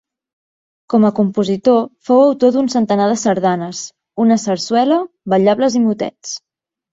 [0.93, 1.77] Com a compositor
[2.09, 3.83] fou autor d'un centenar de sardanes,
[4.25, 4.99] una sarsuela,
[5.35, 6.35] ballables i motets.